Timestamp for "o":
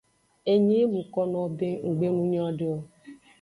2.75-2.77